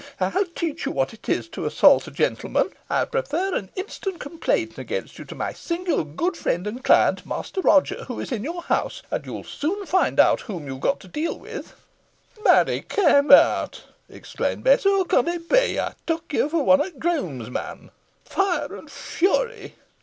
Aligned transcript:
I'll 0.19 0.45
teach 0.55 0.87
you 0.87 0.91
what 0.91 1.13
it 1.13 1.29
is 1.29 1.47
to 1.49 1.67
assault 1.67 2.07
a 2.07 2.11
gentleman. 2.11 2.71
I'll 2.89 3.05
prefer 3.05 3.53
an 3.53 3.69
instant 3.75 4.19
complaint 4.19 4.79
against 4.79 5.19
you 5.19 5.25
to 5.25 5.35
my 5.35 5.53
singular 5.53 6.03
good 6.03 6.35
friend 6.35 6.65
and 6.65 6.83
client, 6.83 7.23
Master 7.23 7.61
Roger, 7.61 8.05
who 8.05 8.19
is 8.19 8.31
in 8.31 8.43
your 8.43 8.63
house, 8.63 9.03
and 9.11 9.23
you'll 9.27 9.43
soon 9.43 9.85
find 9.85 10.19
whom 10.19 10.65
you've 10.65 10.79
got 10.81 11.01
to 11.01 11.07
deal 11.07 11.37
with" 11.37 11.75
"Marry 12.43 12.81
kem 12.81 13.29
eawt!" 13.29 13.81
exclaimed 14.09 14.63
Bess; 14.63 14.85
"who 14.85 15.05
con 15.05 15.27
it 15.27 15.47
be? 15.47 15.77
Ey 15.77 15.89
took 16.07 16.33
yo 16.33 16.49
fo' 16.49 16.63
one 16.63 16.81
o't 16.81 16.97
grooms, 16.97 17.51
mon." 17.51 17.91
"Fire 18.25 18.75
and 18.75 18.89
fury!" 18.89 19.75